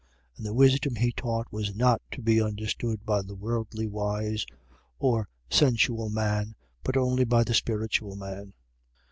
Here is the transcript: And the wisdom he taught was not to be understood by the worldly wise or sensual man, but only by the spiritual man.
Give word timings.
And 0.35 0.43
the 0.47 0.53
wisdom 0.55 0.95
he 0.95 1.11
taught 1.11 1.53
was 1.53 1.75
not 1.75 2.01
to 2.13 2.23
be 2.23 2.41
understood 2.41 3.05
by 3.05 3.21
the 3.21 3.35
worldly 3.35 3.85
wise 3.85 4.47
or 4.97 5.29
sensual 5.47 6.09
man, 6.09 6.55
but 6.83 6.97
only 6.97 7.23
by 7.23 7.43
the 7.43 7.53
spiritual 7.53 8.15
man. 8.15 8.53